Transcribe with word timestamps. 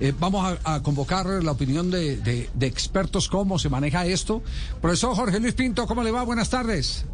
Eh, 0.00 0.14
vamos 0.16 0.56
a, 0.64 0.76
a, 0.76 0.80
convocar 0.80 1.26
la 1.26 1.50
opinión 1.50 1.90
de, 1.90 2.18
de, 2.18 2.48
de, 2.54 2.66
expertos 2.68 3.28
cómo 3.28 3.58
se 3.58 3.68
maneja 3.68 4.06
esto. 4.06 4.44
Profesor 4.80 5.16
Jorge 5.16 5.40
Luis 5.40 5.54
Pinto, 5.54 5.88
¿cómo 5.88 6.04
le 6.04 6.12
va? 6.12 6.22
Buenas 6.22 6.48
tardes. 6.50 7.04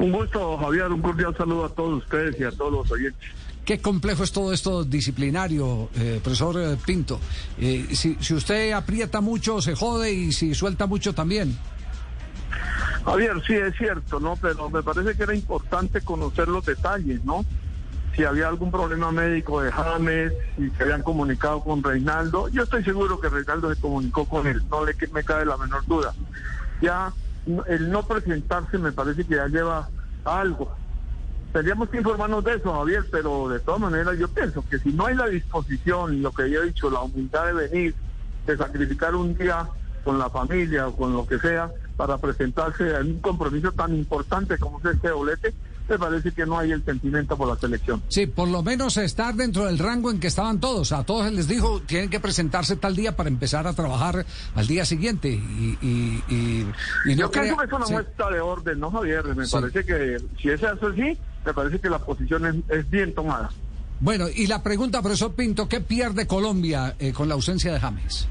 Un 0.00 0.10
gusto, 0.10 0.58
Javier. 0.58 0.90
Un 0.90 1.00
cordial 1.00 1.32
saludo 1.36 1.66
a 1.66 1.68
todos 1.68 2.02
ustedes 2.02 2.40
y 2.40 2.42
a 2.42 2.50
todos 2.50 2.72
los 2.72 2.90
oyentes. 2.90 3.30
Qué 3.64 3.78
complejo 3.78 4.24
es 4.24 4.32
todo 4.32 4.52
esto 4.52 4.82
disciplinario, 4.82 5.90
eh, 5.94 6.18
profesor 6.20 6.76
Pinto. 6.84 7.20
Eh, 7.56 7.86
si, 7.92 8.16
si, 8.18 8.34
usted 8.34 8.72
aprieta 8.72 9.20
mucho, 9.20 9.62
se 9.62 9.76
jode 9.76 10.12
y 10.12 10.32
si 10.32 10.56
suelta 10.56 10.86
mucho 10.86 11.14
también. 11.14 11.56
Javier, 13.04 13.40
sí 13.46 13.54
es 13.54 13.76
cierto, 13.76 14.18
¿no? 14.18 14.34
Pero 14.42 14.68
me 14.70 14.82
parece 14.82 15.16
que 15.16 15.22
era 15.22 15.36
importante 15.36 16.00
conocer 16.00 16.48
los 16.48 16.66
detalles, 16.66 17.24
¿no? 17.24 17.44
Si 18.14 18.24
había 18.24 18.48
algún 18.48 18.70
problema 18.70 19.10
médico 19.10 19.62
de 19.62 19.72
James, 19.72 20.32
si 20.56 20.70
se 20.70 20.82
habían 20.82 21.02
comunicado 21.02 21.62
con 21.64 21.82
Reinaldo. 21.82 22.48
Yo 22.48 22.64
estoy 22.64 22.84
seguro 22.84 23.20
que 23.20 23.28
Reinaldo 23.28 23.74
se 23.74 23.80
comunicó 23.80 24.26
con 24.26 24.46
él, 24.46 24.62
no 24.70 24.84
le 24.84 24.94
me 25.12 25.24
cabe 25.24 25.46
la 25.46 25.56
menor 25.56 25.84
duda. 25.86 26.12
Ya 26.80 27.12
el 27.68 27.90
no 27.90 28.06
presentarse 28.06 28.78
me 28.78 28.92
parece 28.92 29.24
que 29.24 29.36
ya 29.36 29.46
lleva 29.46 29.88
algo. 30.24 30.74
Tendríamos 31.52 31.90
que 31.90 31.98
informarnos 31.98 32.44
de 32.44 32.54
eso, 32.54 32.72
Javier, 32.72 33.04
pero 33.10 33.48
de 33.48 33.60
todas 33.60 33.80
maneras 33.80 34.18
yo 34.18 34.28
pienso 34.28 34.64
que 34.68 34.78
si 34.78 34.92
no 34.92 35.06
hay 35.06 35.14
la 35.14 35.26
disposición, 35.26 36.22
lo 36.22 36.32
que 36.32 36.50
yo 36.50 36.62
he 36.62 36.66
dicho, 36.66 36.90
la 36.90 37.00
humildad 37.00 37.46
de 37.46 37.52
venir, 37.52 37.94
de 38.46 38.56
sacrificar 38.56 39.14
un 39.14 39.36
día 39.36 39.68
con 40.04 40.18
la 40.18 40.30
familia 40.30 40.88
o 40.88 40.96
con 40.96 41.12
lo 41.12 41.26
que 41.26 41.38
sea 41.38 41.70
para 41.96 42.18
presentarse 42.18 42.96
en 42.96 43.06
un 43.06 43.20
compromiso 43.20 43.70
tan 43.72 43.94
importante 43.94 44.58
como 44.58 44.78
es 44.80 44.86
este 44.86 45.08
doblete, 45.08 45.54
me 45.88 45.98
parece 45.98 46.32
que 46.32 46.46
no 46.46 46.58
hay 46.58 46.72
el 46.72 46.84
sentimiento 46.84 47.36
por 47.36 47.48
la 47.48 47.56
selección. 47.56 48.02
Sí, 48.08 48.26
por 48.26 48.48
lo 48.48 48.62
menos 48.62 48.96
estar 48.96 49.34
dentro 49.34 49.66
del 49.66 49.78
rango 49.78 50.10
en 50.10 50.20
que 50.20 50.26
estaban 50.28 50.60
todos. 50.60 50.92
A 50.92 51.04
todos 51.04 51.30
les 51.32 51.48
dijo, 51.48 51.80
tienen 51.82 52.08
que 52.10 52.20
presentarse 52.20 52.76
tal 52.76 52.96
día 52.96 53.16
para 53.16 53.28
empezar 53.28 53.66
a 53.66 53.72
trabajar 53.74 54.24
al 54.54 54.66
día 54.66 54.84
siguiente. 54.84 55.28
Y, 55.28 55.78
y, 55.82 56.24
y, 56.28 56.66
y 57.06 57.14
Yo 57.16 57.24
no 57.26 57.30
creo 57.30 57.56
que 57.58 57.64
es 57.66 57.72
una 57.72 57.86
sí. 57.86 57.92
muestra 57.92 58.30
de 58.30 58.40
orden, 58.40 58.80
¿no, 58.80 58.90
Javier? 58.90 59.24
Me 59.34 59.44
Sí. 59.46 59.52
parece 59.52 59.84
que 59.84 60.18
si 60.40 60.48
es 60.50 60.62
eso 60.62 60.86
así, 60.88 61.18
me 61.44 61.52
parece 61.54 61.78
que 61.78 61.90
la 61.90 61.98
posición 61.98 62.46
es, 62.46 62.78
es 62.78 62.88
bien 62.88 63.14
tomada. 63.14 63.50
Bueno, 64.00 64.26
y 64.34 64.46
la 64.46 64.62
pregunta, 64.62 65.00
profesor 65.02 65.34
Pinto, 65.34 65.68
¿qué 65.68 65.80
pierde 65.80 66.26
Colombia 66.26 66.96
eh, 66.98 67.12
con 67.12 67.28
la 67.28 67.34
ausencia 67.34 67.72
de 67.72 67.78
James? 67.80 68.28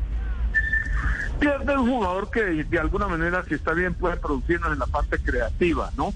pierde 1.39 1.75
un 1.75 1.89
jugador 1.89 2.29
que 2.29 2.41
de 2.63 2.79
alguna 2.79 3.07
manera, 3.07 3.43
si 3.47 3.55
está 3.55 3.73
bien, 3.73 3.95
puede 3.95 4.15
producirnos 4.17 4.71
en 4.73 4.77
la 4.79 4.85
parte 4.85 5.17
creativa, 5.17 5.91
¿no? 5.97 6.13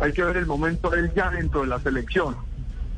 Hay 0.00 0.12
que 0.12 0.22
ver 0.24 0.36
el 0.36 0.46
momento 0.46 0.90
de 0.90 1.00
él 1.00 1.12
ya 1.14 1.30
dentro 1.30 1.62
de 1.62 1.66
la 1.68 1.80
selección. 1.80 2.36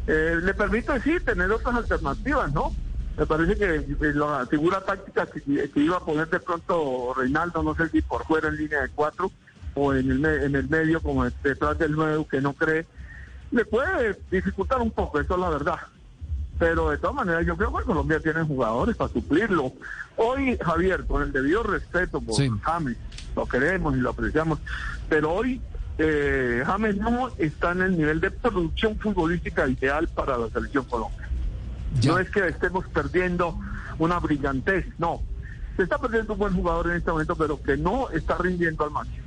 Eh, 0.06 0.36
le 0.42 0.54
permite, 0.54 1.00
sí, 1.02 1.18
tener 1.24 1.50
otras 1.50 1.74
alternativas, 1.76 2.52
¿no? 2.52 2.74
Me 3.16 3.26
parece 3.26 3.56
que 3.56 3.74
eh, 3.74 4.12
la 4.14 4.46
figura 4.46 4.80
táctica 4.80 5.26
que, 5.26 5.40
que 5.42 5.80
iba 5.80 5.96
a 5.96 6.00
poner 6.00 6.28
de 6.28 6.40
pronto 6.40 7.12
Reinaldo, 7.16 7.62
no 7.62 7.74
sé 7.74 7.88
si 7.90 8.02
por 8.02 8.24
fuera 8.24 8.48
en 8.48 8.56
línea 8.56 8.82
de 8.82 8.88
cuatro 8.90 9.30
o 9.74 9.92
en 9.94 10.10
el, 10.10 10.18
me- 10.18 10.44
en 10.44 10.54
el 10.56 10.68
medio 10.68 11.00
como 11.00 11.24
detrás 11.24 11.78
del 11.78 11.92
nuevo 11.92 12.26
que 12.26 12.40
no 12.40 12.52
cree, 12.54 12.86
le 13.50 13.64
puede 13.64 14.18
dificultar 14.30 14.80
un 14.80 14.90
poco, 14.90 15.20
eso 15.20 15.34
es 15.34 15.40
la 15.40 15.50
verdad 15.50 15.76
pero 16.58 16.90
de 16.90 16.98
todas 16.98 17.16
maneras 17.16 17.46
yo 17.46 17.56
creo 17.56 17.74
que 17.74 17.84
Colombia 17.84 18.20
tiene 18.20 18.42
jugadores 18.42 18.94
para 18.94 19.10
suplirlo. 19.10 19.72
Hoy, 20.18 20.58
Javier, 20.60 21.06
con 21.06 21.22
el 21.22 21.32
debido 21.32 21.62
respeto 21.62 22.20
por 22.20 22.34
Sí. 22.34 22.50
James, 22.60 22.98
lo 23.34 23.46
queremos 23.46 23.96
y 23.96 24.00
lo 24.00 24.10
apreciamos, 24.10 24.58
pero 25.08 25.32
hoy 25.32 25.58
eh, 26.02 26.62
James 26.64 26.96
no 26.96 27.28
está 27.36 27.72
en 27.72 27.82
el 27.82 27.98
nivel 27.98 28.20
de 28.20 28.30
producción 28.30 28.98
futbolística 28.98 29.68
ideal 29.68 30.08
para 30.08 30.38
la 30.38 30.48
selección 30.48 30.84
Colombia. 30.84 31.28
Ya. 32.00 32.12
No 32.12 32.18
es 32.18 32.30
que 32.30 32.46
estemos 32.48 32.86
perdiendo 32.88 33.58
una 33.98 34.18
brillantez, 34.18 34.86
no. 34.98 35.22
Se 35.76 35.82
está 35.82 35.98
perdiendo 35.98 36.32
un 36.32 36.38
buen 36.38 36.54
jugador 36.54 36.90
en 36.90 36.96
este 36.96 37.10
momento, 37.10 37.36
pero 37.36 37.62
que 37.62 37.76
no 37.76 38.08
está 38.10 38.38
rindiendo 38.38 38.84
al 38.84 38.90
máximo. 38.90 39.24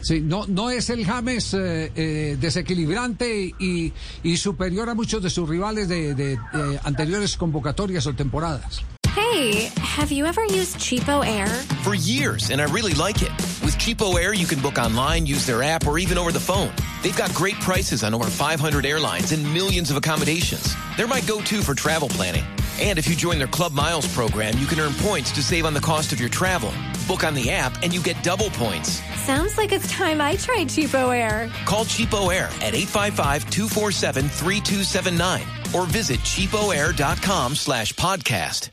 Sí, 0.00 0.20
no, 0.20 0.46
no 0.46 0.70
es 0.70 0.88
el 0.90 1.04
James 1.04 1.52
eh, 1.54 1.90
eh, 1.96 2.36
desequilibrante 2.38 3.52
y, 3.58 3.92
y 4.22 4.36
superior 4.36 4.88
a 4.88 4.94
muchos 4.94 5.20
de 5.20 5.30
sus 5.30 5.48
rivales 5.48 5.88
de, 5.88 6.14
de, 6.14 6.34
eh, 6.34 6.38
anteriores 6.84 7.36
convocatorias 7.36 8.06
o 8.06 8.14
temporadas. 8.14 8.84
Hey, 9.16 9.72
have 9.98 10.14
you 10.14 10.26
ever 10.26 10.44
used 10.44 10.78
Cheapo 10.78 11.24
Air? 11.26 11.48
For 11.82 11.96
years, 11.96 12.50
and 12.50 12.60
I 12.60 12.66
really 12.72 12.94
like 12.94 13.22
it. 13.22 13.32
With 13.66 13.76
Cheapo 13.78 14.14
Air, 14.14 14.32
you 14.32 14.46
can 14.46 14.60
book 14.60 14.78
online, 14.78 15.26
use 15.26 15.44
their 15.44 15.64
app, 15.64 15.88
or 15.88 15.98
even 15.98 16.18
over 16.18 16.30
the 16.30 16.38
phone. 16.38 16.70
They've 17.02 17.16
got 17.16 17.34
great 17.34 17.56
prices 17.56 18.04
on 18.04 18.14
over 18.14 18.26
500 18.26 18.86
airlines 18.86 19.32
and 19.32 19.42
millions 19.52 19.90
of 19.90 19.96
accommodations. 19.96 20.72
They're 20.96 21.08
my 21.08 21.20
go-to 21.22 21.62
for 21.62 21.74
travel 21.74 22.08
planning. 22.08 22.44
And 22.80 22.96
if 22.96 23.08
you 23.08 23.16
join 23.16 23.38
their 23.38 23.48
Club 23.48 23.72
Miles 23.72 24.06
program, 24.14 24.56
you 24.58 24.66
can 24.66 24.78
earn 24.78 24.94
points 24.94 25.32
to 25.32 25.42
save 25.42 25.66
on 25.66 25.74
the 25.74 25.80
cost 25.80 26.12
of 26.12 26.20
your 26.20 26.28
travel. 26.28 26.72
Book 27.08 27.24
on 27.24 27.34
the 27.34 27.50
app 27.50 27.82
and 27.82 27.92
you 27.92 28.00
get 28.00 28.22
double 28.22 28.50
points. 28.50 29.02
Sounds 29.22 29.58
like 29.58 29.72
it's 29.72 29.90
time 29.90 30.20
I 30.20 30.36
tried 30.36 30.68
Cheapo 30.68 31.12
Air. 31.12 31.50
Call 31.64 31.84
Cheapo 31.86 32.32
Air 32.32 32.46
at 32.62 32.74
855-247-3279 32.74 35.74
or 35.74 35.86
visit 35.86 36.20
cheapoair.com 36.20 37.56
slash 37.56 37.92
podcast. 37.94 38.70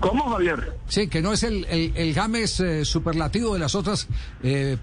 ¿Cómo, 0.00 0.30
Javier? 0.30 0.72
Sí, 0.88 1.08
que 1.08 1.22
no 1.22 1.32
es 1.32 1.42
el, 1.42 1.64
el, 1.66 1.92
el 1.94 2.14
James 2.14 2.60
eh, 2.60 2.84
superlativo 2.84 3.54
de 3.54 3.60
las 3.60 3.74
otras 3.74 4.08
eh, 4.42 4.76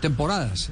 temporadas. 0.00 0.70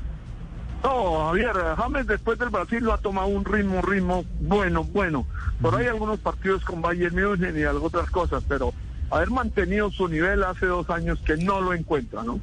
No, 0.83 1.27
Javier, 1.27 1.53
James 1.77 2.07
después 2.07 2.39
del 2.39 2.49
Brasil 2.49 2.83
lo 2.83 2.95
ha 2.95 2.99
tomado 2.99 3.29
un 3.29 3.45
ritmo, 3.45 3.81
un 3.81 3.83
ritmo 3.83 4.25
bueno, 4.41 4.85
bueno. 4.85 5.27
Por 5.61 5.75
ahí 5.75 5.87
algunos 5.87 6.19
partidos 6.21 6.65
con 6.65 6.81
Bayern 6.81 7.15
Múnich 7.15 7.55
y 7.55 7.65
otras 7.65 8.11
cosas, 8.11 8.43
pero 8.49 8.73
haber 9.11 9.31
mantenido 9.31 9.91
su 9.91 10.09
nivel 10.09 10.43
hace 10.43 10.67
dos 10.67 10.89
años 10.89 11.19
que 11.25 11.37
no 11.37 11.61
lo 11.61 11.75
encuentra, 11.75 12.23
¿no? 12.23 12.41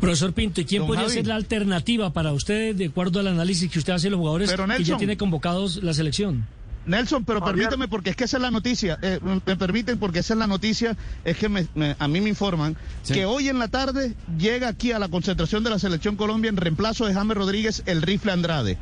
Profesor 0.00 0.32
Pinto, 0.32 0.60
¿y 0.60 0.64
quién 0.64 0.80
Don 0.80 0.88
podría 0.88 1.04
Javi. 1.04 1.14
ser 1.14 1.26
la 1.28 1.36
alternativa 1.36 2.12
para 2.12 2.32
usted, 2.32 2.74
de 2.74 2.86
acuerdo 2.86 3.20
al 3.20 3.28
análisis 3.28 3.70
que 3.70 3.78
usted 3.78 3.92
hace 3.92 4.08
de 4.08 4.10
los 4.10 4.18
jugadores 4.18 4.50
Pero, 4.50 4.66
que 4.66 4.82
ya 4.84 4.96
tiene 4.96 5.16
convocados 5.16 5.82
la 5.82 5.94
selección? 5.94 6.44
Nelson, 6.84 7.24
pero 7.24 7.40
Javier. 7.40 7.68
permíteme 7.68 7.88
porque 7.88 8.10
es 8.10 8.16
que 8.16 8.24
esa 8.24 8.36
es 8.38 8.42
la 8.42 8.50
noticia. 8.50 8.98
eh, 9.02 9.18
me 9.22 9.56
permiten 9.56 9.98
porque 9.98 10.18
esa 10.20 10.34
es 10.34 10.38
la 10.38 10.46
noticia. 10.46 10.96
Es 11.24 11.36
que 11.36 11.48
me- 11.48 11.66
me- 11.74 11.96
a 11.98 12.08
mí 12.08 12.20
me 12.20 12.28
informan 12.28 12.76
Sí. 13.02 13.14
que 13.14 13.24
hoy 13.26 13.48
en 13.48 13.58
la 13.58 13.68
tarde 13.68 14.14
llega 14.38 14.68
aquí 14.68 14.92
a 14.92 14.98
la 14.98 15.08
concentración 15.08 15.62
de 15.64 15.70
la 15.70 15.78
selección 15.78 16.16
Colombia 16.16 16.48
en 16.48 16.56
reemplazo 16.56 17.06
de 17.06 17.14
James 17.14 17.36
Rodríguez 17.36 17.82
el 17.86 18.02
rifle 18.02 18.32
Andrade, 18.32 18.78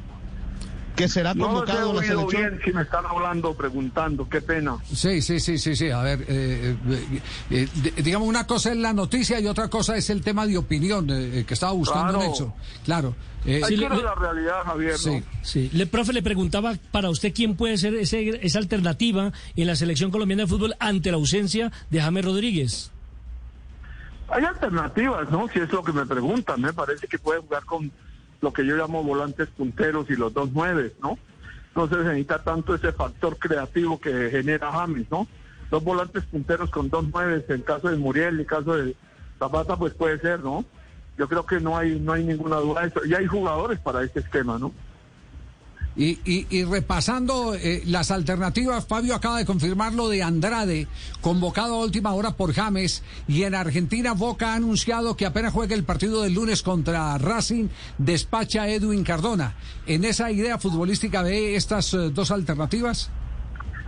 que 1.03 1.09
será 1.09 1.35
No 1.35 1.45
los 1.45 1.49
he 1.49 1.55
convocado 1.67 1.91
a 1.91 1.95
la 1.95 2.01
selección. 2.03 2.29
bien 2.51 2.61
si 2.65 2.73
me 2.73 2.83
están 2.83 3.07
hablando, 3.07 3.55
preguntando, 3.55 4.29
qué 4.29 4.41
pena. 4.41 4.77
Sí, 4.93 5.23
sí, 5.23 5.41
sí, 5.41 5.59
sí, 5.59 5.75
sí. 5.77 5.91
A 5.91 6.03
ver, 6.03 6.21
eh, 6.29 6.77
eh, 6.89 7.21
eh, 7.51 7.69
eh, 7.97 8.03
digamos, 8.03 8.29
una 8.29 8.47
cosa 8.47 8.71
es 8.71 8.77
la 8.77 8.93
noticia 8.93 9.41
y 9.41 9.47
otra 9.47 9.69
cosa 9.69 9.97
es 9.97 10.11
el 10.11 10.23
tema 10.23 10.47
de 10.47 10.59
opinión 10.59 11.07
eh, 11.11 11.45
que 11.47 11.55
estaba 11.55 11.73
buscando 11.73 12.13
Claro. 12.15 12.19
Nelson. 12.29 12.55
Claro. 12.85 13.15
eh, 13.47 13.63
Hay 13.65 13.71
Sí, 13.71 13.77
le- 13.77 13.89
la 13.89 14.15
realidad, 14.15 14.63
Javier, 14.65 14.93
¿no? 14.93 14.99
sí. 14.99 15.23
Sí. 15.43 15.71
Le, 15.73 15.87
profe, 15.87 16.13
le 16.13 16.23
preguntaba 16.23 16.75
para 16.91 17.09
usted 17.11 17.33
quién 17.35 17.57
puede 17.57 17.79
ser 17.79 17.95
ese- 17.95 18.39
esa 18.45 18.59
alternativa 18.59 19.33
en 19.57 19.67
la 19.67 19.77
selección 19.77 20.11
colombiana 20.11 20.43
de 20.43 20.49
fútbol 20.49 20.75
ante 20.79 21.11
la 21.11 21.17
ausencia 21.17 21.73
de 21.91 22.01
James 22.03 22.25
Rodríguez. 22.25 22.91
Hay 24.29 24.45
alternativas, 24.45 25.29
¿no? 25.31 25.49
Si 25.49 25.59
es 25.59 25.73
lo 25.73 25.83
que 25.83 25.93
me 25.93 26.07
preguntan, 26.07 26.61
me 26.61 26.73
parece 26.73 27.09
que 27.09 27.19
puede 27.19 27.41
jugar 27.41 27.65
con 27.65 27.91
lo 28.41 28.53
que 28.53 28.65
yo 28.65 28.77
llamo 28.77 29.03
volantes 29.03 29.49
punteros 29.49 30.11
y 30.11 30.17
los 30.17 30.33
dos 30.33 30.51
nueve, 30.53 30.93
¿no? 31.03 31.19
No 31.75 31.89
se 31.89 31.97
necesita 31.97 32.43
tanto 32.43 32.75
ese 32.75 32.93
factor 32.93 33.37
creativo 33.39 34.01
que 34.01 34.31
genera 34.31 34.73
James, 34.73 35.07
¿no? 35.11 35.27
Dos 35.71 35.85
volantes 35.85 36.25
punteros 36.25 36.71
con 36.71 36.91
dos 36.91 37.05
nueve, 37.13 37.45
en 37.49 37.63
caso 37.63 37.91
de 37.91 37.97
Muriel, 37.97 38.41
en 38.41 38.47
caso 38.47 38.77
de 38.77 38.97
Zapata, 39.39 39.77
pues 39.77 39.95
puede 39.95 40.19
ser, 40.19 40.41
¿no? 40.41 40.65
Yo 41.17 41.29
creo 41.29 41.47
que 41.47 41.61
no 41.61 41.77
hay 41.77 42.01
no 42.01 42.13
hay 42.13 42.25
ninguna 42.25 42.57
duda 42.57 42.83
de 42.83 42.89
eso. 42.89 43.05
Y 43.05 43.15
hay 43.15 43.27
jugadores 43.27 43.79
para 43.79 44.03
este 44.03 44.21
esquema, 44.21 44.59
¿no? 44.59 44.73
Y, 45.97 46.21
y, 46.25 46.47
y 46.51 46.65
repasando 46.65 47.55
eh, 47.55 47.83
las 47.85 48.11
alternativas, 48.11 48.87
Fabio 48.87 49.15
acaba 49.15 49.39
de 49.39 49.45
confirmar 49.45 49.93
lo 49.93 50.09
de 50.09 50.23
Andrade, 50.23 50.87
convocado 51.21 51.75
a 51.75 51.85
última 51.85 52.13
hora 52.15 52.37
por 52.37 52.55
James, 52.55 53.03
y 53.27 53.43
en 53.43 53.55
Argentina 53.55 54.13
Boca 54.13 54.53
ha 54.53 54.55
anunciado 54.55 55.17
que 55.17 55.27
apenas 55.27 55.53
juegue 55.53 55.75
el 55.75 55.85
partido 55.85 56.23
del 56.23 56.35
lunes 56.35 56.63
contra 56.63 57.19
Racing, 57.19 57.69
despacha 57.99 58.69
Edwin 58.69 59.05
Cardona. 59.05 59.55
¿En 59.87 60.05
esa 60.05 60.31
idea 60.31 60.59
futbolística 60.59 61.23
ve 61.23 61.57
estas 61.57 61.93
eh, 61.95 62.11
dos 62.11 62.31
alternativas? 62.31 63.11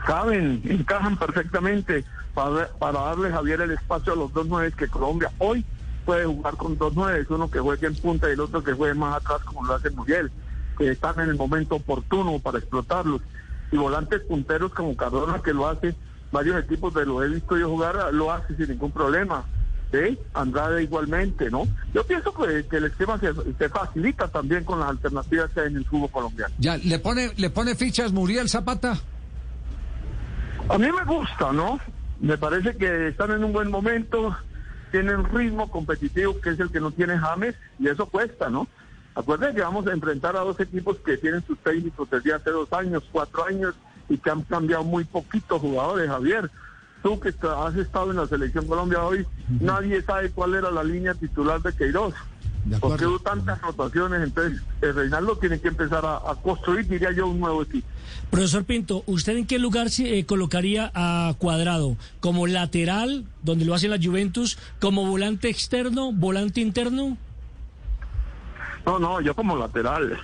caben, 0.05 0.61
encajan 0.65 1.17
perfectamente 1.17 2.05
para, 2.35 2.69
para 2.79 3.01
darle 3.01 3.31
Javier 3.31 3.61
el 3.61 3.73
espacio 3.73 4.13
a 4.13 4.17
los 4.17 4.33
dos 4.33 4.47
nueve 4.49 4.73
que 4.77 4.89
Colombia 4.89 5.31
hoy 5.39 5.65
puede 6.05 6.27
jugar 6.27 6.57
con 6.57 6.77
dos 6.77 6.93
nueve, 6.97 7.25
uno 7.29 7.51
que 7.51 7.61
juegue 7.61 7.87
en 7.87 7.95
punta 7.95 8.29
y 8.29 8.33
el 8.33 8.41
otro 8.41 8.63
que 8.63 8.73
juegue 8.73 8.95
más 8.95 9.17
atrás 9.17 9.41
como 9.45 9.65
lo 9.65 9.75
hace 9.75 9.91
Muriel, 9.91 10.31
que 10.83 10.91
están 10.91 11.21
en 11.21 11.29
el 11.29 11.37
momento 11.37 11.77
oportuno 11.77 12.41
para 12.41 12.59
explotarlos. 12.59 13.23
Y 13.71 13.77
volantes 13.77 14.21
punteros 14.23 14.73
como 14.75 14.97
Cardona 14.97 15.41
que 15.41 15.55
lo 15.55 15.69
hace, 15.69 15.95
varios 16.33 16.63
equipos 16.63 16.93
de 16.93 17.07
lo 17.07 17.23
he 17.23 17.29
visto 17.29 17.57
yo 17.57 17.69
jugar, 17.69 18.13
lo 18.13 18.33
hace 18.33 18.57
sin 18.57 18.69
ningún 18.69 18.91
problema. 18.91 19.45
¿Sí? 19.93 20.19
Andrade 20.33 20.83
igualmente, 20.83 21.51
¿no? 21.51 21.69
Yo 21.93 22.05
pienso 22.05 22.33
que, 22.33 22.67
que 22.67 22.79
el 22.79 22.87
esquema 22.87 23.21
se, 23.21 23.31
se, 23.59 23.69
facilita 23.69 24.27
también 24.27 24.65
con 24.65 24.81
las 24.81 24.89
alternativas 24.89 25.51
que 25.51 25.61
hay 25.61 25.67
en 25.67 25.77
el 25.77 25.85
fútbol 25.85 26.11
colombiano. 26.11 26.55
Ya, 26.59 26.79
¿le 26.79 26.99
pone, 26.99 27.31
le 27.37 27.51
pone 27.51 27.75
fichas 27.75 28.11
Muriel 28.11 28.49
Zapata? 28.49 28.99
A 30.71 30.79
mí 30.79 30.87
me 30.87 31.05
gusta, 31.05 31.53
¿no? 31.53 31.79
Me 32.21 32.39
parece 32.39 32.75
que 32.79 33.09
están 33.09 33.33
en 33.33 33.45
un 33.45 33.53
buen 33.53 33.71
momento, 33.71 34.35
tienen 34.91 35.25
ritmo 35.27 35.71
competitivo 35.71 36.41
que 36.41 36.51
es 36.51 36.61
el 36.61 36.71
que 36.71 36.81
no 36.81 36.91
tiene 36.91 37.19
James 37.19 37.55
y 37.79 37.89
eso 37.89 38.07
cuesta, 38.07 38.49
¿no? 38.49 38.67
Acuérdense 39.15 39.57
que 39.57 39.63
vamos 39.63 39.87
a 39.87 39.93
enfrentar 39.93 40.37
a 40.37 40.41
dos 40.41 40.59
equipos 40.61 40.97
que 40.99 41.17
tienen 41.19 41.45
sus 41.47 41.59
técnicos 41.59 42.09
desde 42.11 42.33
hace 42.33 42.51
dos 42.51 42.73
años, 42.73 43.03
cuatro 43.13 43.45
años 43.45 43.75
y 44.09 44.19
que 44.19 44.31
han 44.31 44.43
cambiado 44.43 44.85
muy 44.85 45.05
poquitos 45.05 45.61
jugadores, 45.61 46.09
Javier 46.09 46.51
tú 47.03 47.19
que 47.21 47.29
has 47.29 47.77
estado 47.77 48.11
en 48.11 48.17
la 48.17 48.27
selección 48.27 48.67
Colombia 48.67 49.03
hoy, 49.05 49.27
nadie 49.61 50.01
sabe 50.03 50.31
cuál 50.31 50.55
era 50.55 50.71
la 50.71 50.85
línea 50.85 51.15
titular 51.15 51.61
de 51.61 51.73
Queiroz. 51.73 52.15
Porque 52.79 53.07
hubo 53.07 53.19
tantas 53.19 53.61
rotaciones, 53.61 54.23
entonces 54.23 54.63
el 54.83 54.95
Reinaldo 54.95 55.37
tiene 55.37 55.59
que 55.59 55.67
empezar 55.67 56.07
a, 56.07 56.19
a, 56.19 56.37
construir, 56.41 56.87
diría 56.87 57.11
yo, 57.11 57.27
un 57.27 57.41
nuevo 57.41 57.63
equipo. 57.63 57.89
Profesor 58.31 58.65
Pinto, 58.65 59.03
¿usted 59.07 59.37
en 59.37 59.49
qué 59.49 59.59
lugar 59.59 59.89
eh, 59.99 60.25
colocaría 60.27 60.93
a 60.95 61.35
Cuadrado? 61.39 61.97
¿Como 62.21 62.47
lateral, 62.47 63.27
donde 63.43 63.65
lo 63.65 63.75
hace 63.75 63.89
la 63.89 63.99
Juventus? 64.01 64.59
¿Como 64.81 65.05
volante 65.07 65.49
externo, 65.49 66.13
volante 66.13 66.61
interno? 66.61 67.19
No, 68.87 68.99
no, 68.99 69.21
yo 69.21 69.35
como 69.35 69.57
lateral. 69.57 70.19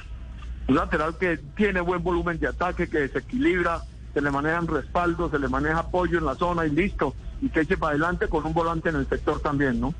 Un 0.69 0.75
lateral 0.75 1.16
que 1.19 1.38
tiene 1.56 1.81
buen 1.81 2.02
volumen 2.02 2.38
de 2.38 2.49
ataque, 2.49 2.88
que 2.88 2.99
desequilibra, 3.00 3.82
se 4.12 4.20
le 4.20 4.31
manejan 4.31 4.66
respaldos, 4.66 5.31
se 5.31 5.38
le 5.38 5.49
maneja 5.49 5.78
apoyo 5.78 6.19
en 6.19 6.25
la 6.25 6.34
zona 6.34 6.66
y 6.66 6.70
listo. 6.70 7.14
Y 7.40 7.49
que 7.49 7.60
eche 7.60 7.76
para 7.76 7.90
adelante 7.90 8.28
con 8.28 8.44
un 8.44 8.52
volante 8.52 8.88
en 8.88 8.96
el 8.96 9.08
sector 9.08 9.40
también, 9.40 9.81
¿no? 9.81 9.94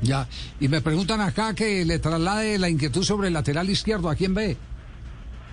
Ya, 0.00 0.28
y 0.60 0.68
me 0.68 0.80
preguntan 0.80 1.20
acá 1.20 1.54
que 1.54 1.84
le 1.84 1.98
traslade 1.98 2.58
la 2.58 2.68
inquietud 2.68 3.02
sobre 3.02 3.28
el 3.28 3.34
lateral 3.34 3.68
izquierdo, 3.68 4.08
¿a 4.08 4.14
quién 4.14 4.32
ve? 4.34 4.56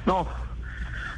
No, 0.06 0.28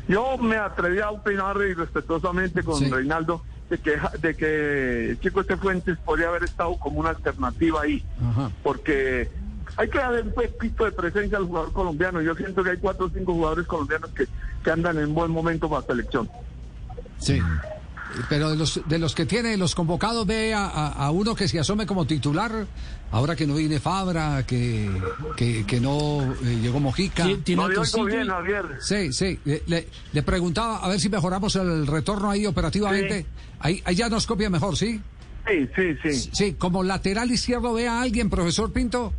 yo 0.08 0.38
me 0.38 0.56
atreví 0.56 1.00
a 1.00 1.10
opinar 1.10 1.58
respetuosamente 1.58 2.64
con 2.64 2.80
sí. 2.80 2.90
Reinaldo 2.90 3.44
de 3.70 3.80
que, 3.80 3.98
de 4.22 4.36
que 4.36 5.10
el 5.10 5.20
chico 5.20 5.42
este 5.42 5.58
Fuentes 5.58 5.98
podría 5.98 6.30
haber 6.30 6.44
estado 6.44 6.78
como 6.78 7.02
una 7.02 7.10
alternativa 7.10 7.82
ahí, 7.82 8.02
Ajá. 8.32 8.50
porque 8.64 9.30
hay 9.78 9.90
que 9.90 9.98
darle 10.00 10.24
un 10.24 10.34
poquito 10.34 10.86
de 10.86 10.92
presencia 10.92 11.38
al 11.38 11.46
jugador 11.46 11.72
colombiano. 11.72 12.20
Yo 12.22 12.34
siento 12.36 12.64
que 12.64 12.72
hay 12.72 12.78
cuatro 12.78 13.06
o 13.06 13.10
cinco 13.10 13.34
jugadores 13.34 13.68
colombianos 13.68 14.10
que, 14.12 14.28
que 14.64 14.72
andan 14.72 14.98
en 14.98 15.14
buen 15.14 15.32
momento 15.32 15.70
para 15.70 15.86
selección. 15.86 16.28
Sí. 17.20 17.40
Pero 18.30 18.50
de 18.50 18.56
los, 18.56 18.82
de 18.88 18.98
los 18.98 19.14
que 19.14 19.28
tiene 19.28 19.56
los 19.58 19.76
convocados, 19.76 20.26
ve 20.26 20.54
a, 20.54 20.66
a, 20.66 20.88
a, 21.06 21.12
uno 21.12 21.36
que 21.36 21.48
se 21.48 21.60
asome 21.60 21.86
como 21.86 22.08
titular, 22.08 22.66
ahora 23.12 23.36
que 23.36 23.46
no 23.46 23.54
viene 23.56 23.80
Fabra, 23.80 24.44
que, 24.48 24.90
que, 25.36 25.66
que 25.66 25.80
no 25.80 26.24
eh, 26.44 26.60
llegó 26.60 26.80
Mojica. 26.80 27.28
¿Tiene 27.44 27.62
no, 27.62 27.86
yo 27.86 28.06
bien, 28.06 28.28
Javier. 28.28 28.66
Sí, 28.80 29.14
sí. 29.14 29.40
Le, 29.46 29.88
le, 30.12 30.24
preguntaba 30.24 30.78
a 30.78 30.90
ver 30.90 31.00
si 31.00 31.10
mejoramos 31.10 31.56
el 31.58 31.86
retorno 31.86 32.32
ahí 32.32 32.48
operativamente. 32.48 33.22
Sí. 33.22 33.28
Ahí, 33.60 33.82
ahí 33.86 33.96
ya 33.96 34.10
nos 34.10 34.26
copia 34.26 34.50
mejor, 34.50 34.76
¿sí? 34.76 35.00
Sí, 35.48 35.70
sí, 35.76 35.98
sí. 36.04 36.30
Sí, 36.34 36.54
como 36.54 36.84
lateral 36.84 37.30
izquierdo 37.30 37.74
ve 37.74 37.88
a 37.88 38.02
alguien, 38.02 38.30
profesor 38.32 38.72
Pinto. 38.74 39.14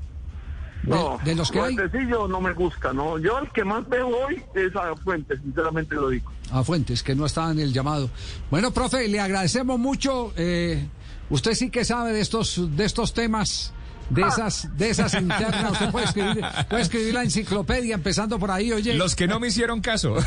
De, 0.82 0.90
no, 0.90 1.18
de 1.24 1.34
los 1.34 1.50
que 1.50 1.60
hay. 1.60 1.74
no 1.74 2.40
me 2.40 2.52
gusta, 2.52 2.92
¿no? 2.92 3.18
Yo 3.18 3.38
el 3.38 3.50
que 3.50 3.64
más 3.64 3.88
veo 3.88 4.08
hoy 4.08 4.42
es 4.54 4.74
a 4.76 4.94
Fuentes, 4.96 5.40
sinceramente 5.42 5.94
lo 5.94 6.10
digo. 6.10 6.30
A 6.52 6.62
Fuentes, 6.62 7.02
que 7.02 7.14
no 7.14 7.26
está 7.26 7.50
en 7.50 7.58
el 7.58 7.72
llamado. 7.72 8.10
Bueno, 8.50 8.70
profe, 8.70 9.08
le 9.08 9.20
agradecemos 9.20 9.78
mucho. 9.78 10.32
Eh, 10.36 10.86
usted 11.30 11.54
sí 11.54 11.70
que 11.70 11.84
sabe 11.84 12.12
de 12.12 12.20
estos, 12.20 12.76
de 12.76 12.84
estos 12.84 13.12
temas. 13.12 13.72
De 14.10 14.22
esas, 14.22 14.74
de 14.78 14.88
esas 14.88 15.12
internas, 15.12 15.72
usted 15.72 15.90
puede 15.90 16.06
escribir, 16.06 16.42
puede 16.70 16.82
escribir 16.82 17.12
la 17.12 17.24
enciclopedia 17.24 17.94
empezando 17.94 18.38
por 18.38 18.50
ahí, 18.50 18.72
oye. 18.72 18.94
Los 18.94 19.14
que 19.14 19.26
no 19.26 19.38
me 19.38 19.48
hicieron 19.48 19.82
caso. 19.82 20.16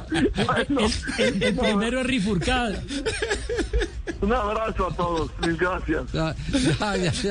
el, 0.10 0.30
el, 1.18 1.42
el, 1.42 1.56
primero 1.56 2.00
es 2.00 2.06
Rifurcada. 2.06 2.82
Un 4.22 4.32
abrazo 4.32 4.86
a 4.86 4.94
todos, 4.94 5.30
mil 5.40 5.56
gracias. 5.56 6.14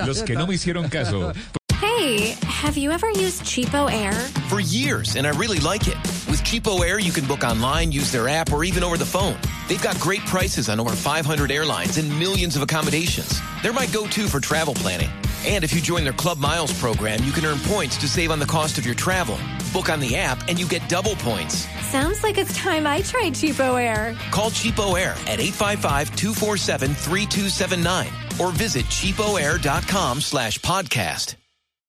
Los 0.05 0.23
que 0.23 0.35
no 0.35 0.45
me 0.45 0.55
hicieron 0.55 0.89
caso. 0.89 1.33
Hey, 1.79 2.35
have 2.45 2.77
you 2.77 2.91
ever 2.91 3.09
used 3.09 3.43
Cheapo 3.43 3.89
Air? 3.91 4.13
For 4.49 4.59
years, 4.59 5.15
and 5.15 5.25
I 5.25 5.31
really 5.31 5.59
like 5.59 5.87
it. 5.87 5.95
With 6.29 6.43
Cheapo 6.43 6.85
Air, 6.85 6.99
you 6.99 7.11
can 7.11 7.25
book 7.25 7.43
online, 7.43 7.91
use 7.91 8.11
their 8.11 8.27
app, 8.27 8.51
or 8.51 8.63
even 8.65 8.83
over 8.83 8.97
the 8.97 9.05
phone. 9.05 9.37
They've 9.67 9.81
got 9.81 9.99
great 9.99 10.21
prices 10.25 10.67
on 10.69 10.79
over 10.79 10.91
500 10.91 11.49
airlines 11.49 11.97
and 11.97 12.09
millions 12.19 12.55
of 12.55 12.61
accommodations. 12.61 13.41
They're 13.63 13.73
my 13.73 13.87
go-to 13.87 14.27
for 14.27 14.39
travel 14.39 14.73
planning. 14.73 15.09
And 15.45 15.63
if 15.63 15.73
you 15.73 15.81
join 15.81 16.03
their 16.03 16.13
Club 16.13 16.37
Miles 16.37 16.71
program, 16.79 17.23
you 17.23 17.31
can 17.31 17.43
earn 17.45 17.57
points 17.59 17.97
to 17.97 18.07
save 18.07 18.29
on 18.31 18.37
the 18.39 18.45
cost 18.45 18.77
of 18.77 18.85
your 18.85 18.93
travel. 18.95 19.37
Book 19.73 19.89
on 19.89 19.99
the 19.99 20.15
app, 20.15 20.47
and 20.47 20.59
you 20.59 20.67
get 20.67 20.87
double 20.87 21.15
points. 21.15 21.67
Sounds 21.87 22.21
like 22.23 22.37
it's 22.37 22.55
time 22.55 22.85
I 22.85 23.01
tried 23.01 23.33
Cheapo 23.33 23.81
Air. 23.81 24.15
Call 24.31 24.51
Cheapo 24.51 24.99
Air 24.99 25.13
at 25.27 25.39
855-247-3279 25.39 28.39
or 28.39 28.51
visit 28.51 28.85
cheapoair.com 28.85 30.21
slash 30.21 30.59
podcast. 30.59 31.35